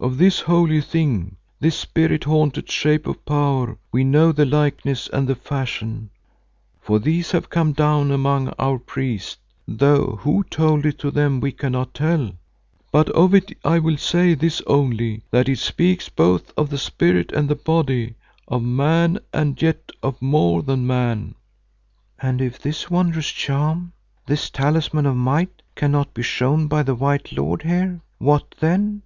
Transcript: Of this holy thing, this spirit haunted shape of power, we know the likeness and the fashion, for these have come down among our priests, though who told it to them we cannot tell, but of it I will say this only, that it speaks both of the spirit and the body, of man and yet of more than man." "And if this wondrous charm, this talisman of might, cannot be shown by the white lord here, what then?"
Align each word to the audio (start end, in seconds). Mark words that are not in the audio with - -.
Of 0.00 0.18
this 0.18 0.40
holy 0.40 0.80
thing, 0.80 1.36
this 1.60 1.76
spirit 1.78 2.24
haunted 2.24 2.68
shape 2.68 3.06
of 3.06 3.24
power, 3.24 3.78
we 3.92 4.02
know 4.02 4.32
the 4.32 4.44
likeness 4.44 5.08
and 5.12 5.28
the 5.28 5.36
fashion, 5.36 6.10
for 6.80 6.98
these 6.98 7.30
have 7.30 7.48
come 7.50 7.70
down 7.72 8.10
among 8.10 8.48
our 8.58 8.80
priests, 8.80 9.36
though 9.68 10.18
who 10.22 10.42
told 10.50 10.86
it 10.86 10.98
to 10.98 11.12
them 11.12 11.38
we 11.38 11.52
cannot 11.52 11.94
tell, 11.94 12.32
but 12.90 13.08
of 13.10 13.32
it 13.32 13.56
I 13.64 13.78
will 13.78 13.96
say 13.96 14.34
this 14.34 14.60
only, 14.66 15.22
that 15.30 15.48
it 15.48 15.60
speaks 15.60 16.08
both 16.08 16.52
of 16.56 16.68
the 16.68 16.78
spirit 16.78 17.30
and 17.30 17.48
the 17.48 17.54
body, 17.54 18.16
of 18.48 18.64
man 18.64 19.20
and 19.32 19.62
yet 19.62 19.92
of 20.02 20.20
more 20.20 20.64
than 20.64 20.84
man." 20.84 21.36
"And 22.20 22.40
if 22.42 22.58
this 22.60 22.90
wondrous 22.90 23.28
charm, 23.30 23.92
this 24.26 24.50
talisman 24.50 25.06
of 25.06 25.14
might, 25.14 25.62
cannot 25.76 26.12
be 26.12 26.24
shown 26.24 26.66
by 26.66 26.82
the 26.82 26.96
white 26.96 27.30
lord 27.30 27.62
here, 27.62 28.00
what 28.18 28.52
then?" 28.58 29.02